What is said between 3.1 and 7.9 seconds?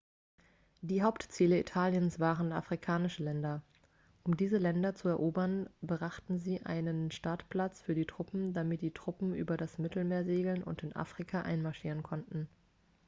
länder um diese länder zu erobern brauchten sie einen startplatz